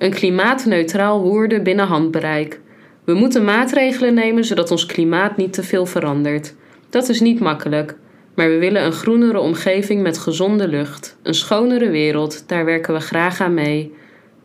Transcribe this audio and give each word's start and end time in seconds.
Een 0.00 0.10
klimaatneutraal 0.10 1.20
Woerden 1.20 1.62
binnen 1.62 1.86
handbereik. 1.86 2.60
We 3.04 3.14
moeten 3.14 3.44
maatregelen 3.44 4.14
nemen 4.14 4.44
zodat 4.44 4.70
ons 4.70 4.86
klimaat 4.86 5.36
niet 5.36 5.52
te 5.52 5.62
veel 5.62 5.86
verandert. 5.86 6.54
Dat 6.90 7.08
is 7.08 7.20
niet 7.20 7.40
makkelijk, 7.40 7.94
maar 8.34 8.48
we 8.48 8.58
willen 8.58 8.84
een 8.84 8.92
groenere 8.92 9.40
omgeving 9.40 10.02
met 10.02 10.18
gezonde 10.18 10.68
lucht, 10.68 11.16
een 11.22 11.34
schonere 11.34 11.90
wereld, 11.90 12.48
daar 12.48 12.64
werken 12.64 12.94
we 12.94 13.00
graag 13.00 13.40
aan 13.40 13.54
mee. 13.54 13.94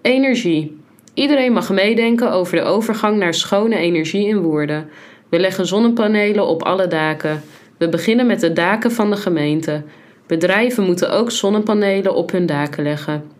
Energie. 0.01 0.77
Iedereen 1.13 1.53
mag 1.53 1.69
meedenken 1.69 2.31
over 2.31 2.55
de 2.55 2.63
overgang 2.63 3.17
naar 3.17 3.33
schone 3.33 3.75
energie 3.75 4.27
in 4.27 4.41
Woerden. 4.41 4.89
We 5.29 5.39
leggen 5.39 5.65
zonnepanelen 5.65 6.47
op 6.47 6.63
alle 6.63 6.87
daken. 6.87 7.41
We 7.77 7.89
beginnen 7.89 8.25
met 8.25 8.39
de 8.39 8.53
daken 8.53 8.91
van 8.91 9.09
de 9.09 9.17
gemeente. 9.17 9.83
Bedrijven 10.27 10.83
moeten 10.83 11.11
ook 11.11 11.31
zonnepanelen 11.31 12.15
op 12.15 12.31
hun 12.31 12.45
daken 12.45 12.83
leggen. 12.83 13.34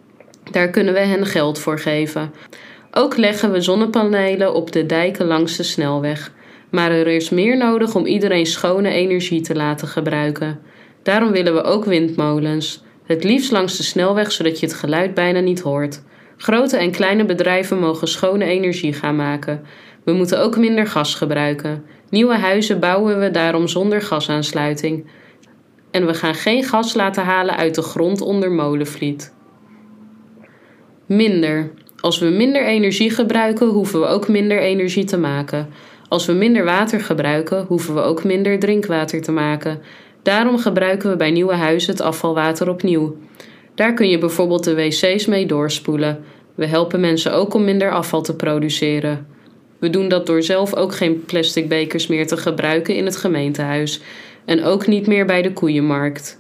Daar 0.52 0.70
kunnen 0.70 0.94
we 0.94 1.00
hen 1.00 1.26
geld 1.26 1.60
voor 1.60 1.80
geven. 1.80 2.34
Ook 2.92 3.18
leggen 3.18 3.52
we 3.52 3.62
zonnepanelen 3.62 4.54
op 4.54 4.72
de 4.72 4.86
dijken 4.86 5.26
langs 5.26 5.58
de 5.58 5.64
snelweg. 5.64 6.32
Maar 6.70 6.92
er 6.92 7.08
is 7.08 7.30
meer 7.30 7.58
nodig 7.58 7.96
om 7.96 8.06
iedereen 8.06 8.46
schone 8.46 8.90
energie 8.90 9.42
te 9.42 9.56
laten 9.56 9.88
gebruiken. 9.88 10.60
Daarom 11.04 11.32
willen 11.32 11.54
we 11.54 11.64
ook 11.64 11.86
windmolens. 11.86 12.84
Het 13.06 13.24
liefst 13.24 13.52
langs 13.52 13.78
de 13.78 13.84
snelweg 13.84 14.32
zodat 14.32 14.60
je 14.60 14.66
het 14.66 14.76
geluid 14.76 15.14
bijna 15.14 15.40
niet 15.40 15.60
hoort. 15.60 16.02
Grote 16.38 16.78
en 16.78 16.92
kleine 16.92 17.26
bedrijven 17.26 17.80
mogen 17.80 18.08
schone 18.08 18.46
energie 18.46 18.94
gaan 18.94 19.16
maken. 19.16 19.62
We 20.04 20.14
moeten 20.14 20.40
ook 20.40 20.58
minder 20.58 20.88
gas 20.88 21.16
gebruiken. 21.16 21.84
Nieuwe 22.10 22.36
huizen 22.36 22.80
bouwen 22.80 23.20
we 23.20 23.32
daarom 23.32 23.68
zonder 23.68 24.02
gasaansluiting. 24.02 25.06
En 25.92 26.06
we 26.06 26.14
gaan 26.14 26.36
geen 26.36 26.64
gas 26.64 26.94
laten 26.94 27.24
halen 27.24 27.56
uit 27.56 27.76
de 27.76 27.82
grond 27.82 28.22
onder 28.22 28.52
Molenvliet. 28.52 29.34
Minder. 31.06 31.72
Als 32.00 32.20
we 32.20 32.26
minder 32.26 32.66
energie 32.66 33.10
gebruiken, 33.10 33.68
hoeven 33.68 34.00
we 34.00 34.06
ook 34.06 34.28
minder 34.28 34.60
energie 34.60 35.04
te 35.04 35.18
maken. 35.18 35.70
Als 36.08 36.26
we 36.26 36.34
minder 36.34 36.64
water 36.64 37.02
gebruiken, 37.02 37.66
hoeven 37.68 37.96
we 37.96 38.02
ook 38.02 38.24
minder 38.24 38.60
drinkwater 38.60 39.22
te 39.22 39.32
maken. 39.32 39.82
Daarom 40.22 40.58
gebruiken 40.58 41.10
we 41.10 41.16
bij 41.16 41.32
nieuwe 41.32 41.54
huizen 41.54 41.92
het 41.92 42.02
afvalwater 42.02 42.70
opnieuw. 42.70 43.18
Daar 43.76 43.94
kun 43.94 44.10
je 44.10 44.18
bijvoorbeeld 44.18 44.64
de 44.64 44.76
wc's 44.76 45.26
mee 45.26 45.46
doorspoelen. 45.46 46.24
We 46.56 46.66
helpen 46.66 47.00
mensen 47.00 47.34
ook 47.34 47.54
om 47.54 47.64
minder 47.64 47.92
afval 47.92 48.22
te 48.22 48.36
produceren. 48.36 49.28
We 49.80 49.90
doen 49.90 50.08
dat 50.08 50.26
door 50.26 50.44
zelf 50.44 50.76
ook 50.76 50.96
geen 50.96 51.26
plastic 51.26 51.70
bekers 51.70 52.08
meer 52.08 52.28
te 52.28 52.38
gebruiken 52.38 52.96
in 52.96 53.06
het 53.06 53.16
gemeentehuis 53.16 54.02
en 54.46 54.64
ook 54.64 54.88
niet 54.88 55.08
meer 55.08 55.26
bij 55.26 55.42
de 55.42 55.54
koeienmarkt. 55.54 56.40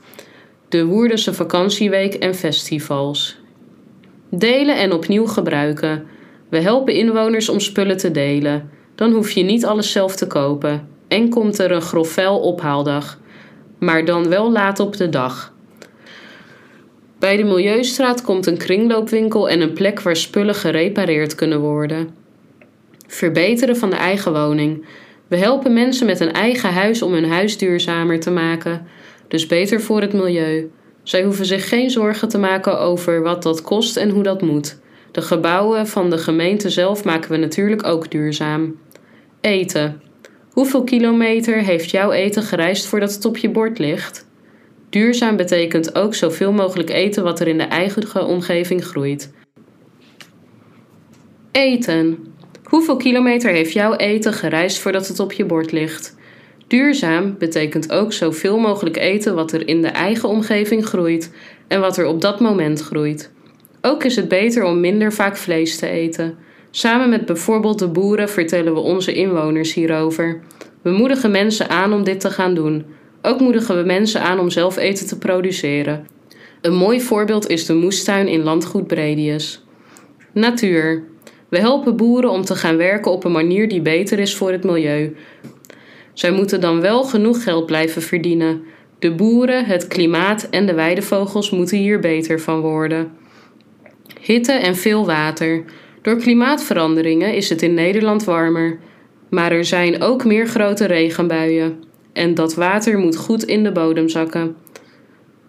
De 0.69 0.85
Woerdense 0.85 1.33
vakantieweek 1.33 2.13
en 2.13 2.35
festivals. 2.35 3.43
Delen 4.29 4.77
en 4.77 4.93
opnieuw 4.93 5.25
gebruiken. 5.25 6.05
We 6.49 6.59
helpen 6.59 6.93
inwoners 6.93 7.49
om 7.49 7.59
spullen 7.59 7.97
te 7.97 8.11
delen. 8.11 8.69
Dan 8.95 9.11
hoef 9.11 9.31
je 9.31 9.43
niet 9.43 9.65
alles 9.65 9.91
zelf 9.91 10.15
te 10.15 10.27
kopen. 10.27 10.87
En 11.07 11.29
komt 11.29 11.59
er 11.59 11.71
een 11.71 11.81
grofvel 11.81 12.39
ophaaldag. 12.39 13.19
Maar 13.79 14.05
dan 14.05 14.29
wel 14.29 14.51
laat 14.51 14.79
op 14.79 14.97
de 14.97 15.09
dag. 15.09 15.53
Bij 17.19 17.37
de 17.37 17.43
Milieustraat 17.43 18.21
komt 18.21 18.45
een 18.45 18.57
kringloopwinkel 18.57 19.49
en 19.49 19.61
een 19.61 19.73
plek 19.73 20.01
waar 20.01 20.15
spullen 20.15 20.55
gerepareerd 20.55 21.35
kunnen 21.35 21.59
worden. 21.59 22.09
Verbeteren 23.07 23.77
van 23.77 23.89
de 23.89 23.95
eigen 23.95 24.33
woning. 24.33 24.85
We 25.27 25.37
helpen 25.37 25.73
mensen 25.73 26.05
met 26.05 26.19
een 26.19 26.31
eigen 26.31 26.73
huis 26.73 27.01
om 27.01 27.13
hun 27.13 27.29
huis 27.29 27.57
duurzamer 27.57 28.19
te 28.19 28.31
maken, 28.31 28.87
dus 29.27 29.47
beter 29.47 29.81
voor 29.81 30.01
het 30.01 30.13
milieu. 30.13 30.71
Zij 31.05 31.23
hoeven 31.23 31.45
zich 31.45 31.69
geen 31.69 31.89
zorgen 31.89 32.29
te 32.29 32.37
maken 32.37 32.79
over 32.79 33.21
wat 33.21 33.43
dat 33.43 33.61
kost 33.61 33.97
en 33.97 34.09
hoe 34.09 34.23
dat 34.23 34.41
moet. 34.41 34.77
De 35.11 35.21
gebouwen 35.21 35.87
van 35.87 36.09
de 36.09 36.17
gemeente 36.17 36.69
zelf 36.69 37.03
maken 37.03 37.31
we 37.31 37.37
natuurlijk 37.37 37.85
ook 37.85 38.11
duurzaam. 38.11 38.75
Eten. 39.41 40.01
Hoeveel 40.51 40.83
kilometer 40.83 41.57
heeft 41.57 41.89
jouw 41.89 42.11
eten 42.11 42.43
gereisd 42.43 42.85
voordat 42.85 43.13
het 43.13 43.25
op 43.25 43.37
je 43.37 43.49
bord 43.49 43.79
ligt? 43.79 44.27
Duurzaam 44.89 45.35
betekent 45.35 45.95
ook 45.95 46.15
zoveel 46.15 46.51
mogelijk 46.51 46.89
eten 46.89 47.23
wat 47.23 47.39
er 47.39 47.47
in 47.47 47.57
de 47.57 47.63
eigen 47.63 48.27
omgeving 48.27 48.85
groeit. 48.85 49.33
Eten. 51.51 52.33
Hoeveel 52.63 52.97
kilometer 52.97 53.51
heeft 53.51 53.73
jouw 53.73 53.95
eten 53.95 54.33
gereisd 54.33 54.79
voordat 54.79 55.07
het 55.07 55.19
op 55.19 55.31
je 55.31 55.45
bord 55.45 55.71
ligt? 55.71 56.15
Duurzaam 56.67 57.35
betekent 57.37 57.91
ook 57.91 58.13
zoveel 58.13 58.57
mogelijk 58.57 58.97
eten 58.97 59.35
wat 59.35 59.51
er 59.51 59.67
in 59.67 59.81
de 59.81 59.87
eigen 59.87 60.29
omgeving 60.29 60.85
groeit 60.85 61.31
en 61.67 61.79
wat 61.79 61.97
er 61.97 62.05
op 62.05 62.21
dat 62.21 62.39
moment 62.39 62.81
groeit. 62.81 63.31
Ook 63.81 64.03
is 64.03 64.15
het 64.15 64.27
beter 64.27 64.63
om 64.63 64.79
minder 64.79 65.13
vaak 65.13 65.37
vlees 65.37 65.77
te 65.77 65.87
eten. 65.87 66.37
Samen 66.71 67.09
met 67.09 67.25
bijvoorbeeld 67.25 67.79
de 67.79 67.87
boeren 67.87 68.29
vertellen 68.29 68.73
we 68.73 68.79
onze 68.79 69.13
inwoners 69.13 69.73
hierover. 69.73 70.41
We 70.81 70.91
moedigen 70.91 71.31
mensen 71.31 71.69
aan 71.69 71.93
om 71.93 72.03
dit 72.03 72.19
te 72.19 72.29
gaan 72.29 72.53
doen. 72.53 72.85
Ook 73.21 73.39
moedigen 73.39 73.77
we 73.77 73.83
mensen 73.83 74.21
aan 74.21 74.39
om 74.39 74.49
zelf 74.49 74.77
eten 74.77 75.07
te 75.07 75.17
produceren. 75.17 76.07
Een 76.61 76.75
mooi 76.75 77.01
voorbeeld 77.01 77.49
is 77.49 77.65
de 77.65 77.73
moestuin 77.73 78.27
in 78.27 78.43
landgoed 78.43 78.87
Bredius. 78.87 79.63
Natuur. 80.31 81.03
We 81.49 81.59
helpen 81.59 81.95
boeren 81.95 82.29
om 82.29 82.41
te 82.41 82.55
gaan 82.55 82.77
werken 82.77 83.11
op 83.11 83.23
een 83.23 83.31
manier 83.31 83.67
die 83.67 83.81
beter 83.81 84.19
is 84.19 84.35
voor 84.35 84.51
het 84.51 84.63
milieu. 84.63 85.15
Zij 86.15 86.31
moeten 86.31 86.61
dan 86.61 86.81
wel 86.81 87.03
genoeg 87.03 87.43
geld 87.43 87.65
blijven 87.65 88.01
verdienen. 88.01 88.63
De 88.99 89.11
boeren, 89.11 89.65
het 89.65 89.87
klimaat 89.87 90.47
en 90.49 90.65
de 90.65 90.73
weidevogels 90.73 91.49
moeten 91.49 91.77
hier 91.77 91.99
beter 91.99 92.39
van 92.39 92.59
worden. 92.59 93.11
Hitte 94.21 94.51
en 94.51 94.75
veel 94.75 95.05
water. 95.05 95.63
Door 96.01 96.17
klimaatveranderingen 96.17 97.33
is 97.33 97.49
het 97.49 97.61
in 97.61 97.73
Nederland 97.73 98.23
warmer. 98.23 98.79
Maar 99.29 99.51
er 99.51 99.65
zijn 99.65 100.01
ook 100.01 100.25
meer 100.25 100.47
grote 100.47 100.85
regenbuien. 100.85 101.83
En 102.13 102.33
dat 102.33 102.55
water 102.55 102.97
moet 102.97 103.17
goed 103.17 103.43
in 103.43 103.63
de 103.63 103.71
bodem 103.71 104.09
zakken. 104.09 104.55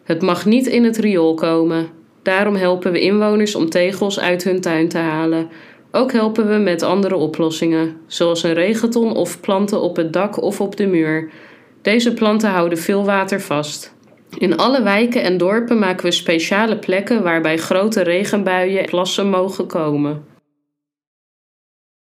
Het 0.04 0.22
mag 0.22 0.46
niet 0.46 0.66
in 0.66 0.84
het 0.84 0.96
riool 0.96 1.34
komen. 1.34 1.88
Daarom 2.22 2.54
helpen 2.54 2.92
we 2.92 3.00
inwoners 3.00 3.54
om 3.54 3.70
tegels 3.70 4.20
uit 4.20 4.44
hun 4.44 4.60
tuin 4.60 4.88
te 4.88 4.98
halen. 4.98 5.48
Ook 5.96 6.12
helpen 6.12 6.48
we 6.48 6.54
met 6.54 6.82
andere 6.82 7.16
oplossingen, 7.16 7.96
zoals 8.06 8.42
een 8.42 8.52
regenton 8.52 9.16
of 9.16 9.40
planten 9.40 9.80
op 9.80 9.96
het 9.96 10.12
dak 10.12 10.42
of 10.42 10.60
op 10.60 10.76
de 10.76 10.86
muur. 10.86 11.30
Deze 11.82 12.14
planten 12.14 12.50
houden 12.50 12.78
veel 12.78 13.04
water 13.04 13.40
vast. 13.40 13.94
In 14.38 14.56
alle 14.56 14.82
wijken 14.82 15.22
en 15.22 15.36
dorpen 15.36 15.78
maken 15.78 16.04
we 16.04 16.10
speciale 16.10 16.78
plekken 16.78 17.22
waarbij 17.22 17.56
grote 17.56 18.02
regenbuien 18.02 18.84
plassen 18.84 19.30
mogen 19.30 19.66
komen. 19.66 20.24